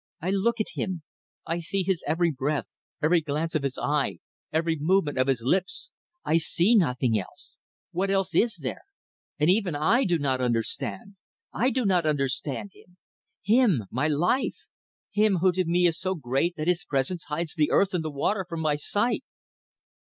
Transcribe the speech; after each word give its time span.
I 0.19 0.31
look 0.31 0.59
at 0.59 0.69
him; 0.73 1.03
I 1.45 1.59
see 1.59 1.83
his 1.83 2.03
every 2.07 2.31
breath, 2.31 2.65
every 3.03 3.21
glance 3.21 3.53
of 3.53 3.61
his 3.61 3.77
eye, 3.77 4.17
every 4.51 4.75
movement 4.79 5.19
of 5.19 5.27
his 5.27 5.43
lips. 5.43 5.91
I 6.25 6.37
see 6.37 6.73
nothing 6.75 7.19
else! 7.19 7.55
What 7.91 8.09
else 8.09 8.33
is 8.33 8.61
there? 8.63 8.81
And 9.37 9.47
even 9.51 9.75
I 9.75 10.05
do 10.05 10.17
not 10.17 10.41
understand. 10.41 11.17
I 11.53 11.69
do 11.69 11.85
not 11.85 12.07
understand 12.07 12.71
him! 12.73 12.97
Him! 13.43 13.83
My 13.91 14.07
life! 14.07 14.57
Him 15.11 15.35
who 15.35 15.51
to 15.51 15.65
me 15.65 15.85
is 15.85 15.99
so 15.99 16.15
great 16.15 16.55
that 16.55 16.67
his 16.67 16.83
presence 16.83 17.25
hides 17.25 17.53
the 17.53 17.69
earth 17.69 17.93
and 17.93 18.03
the 18.03 18.09
water 18.09 18.43
from 18.49 18.61
my 18.61 18.77
sight!" 18.77 19.23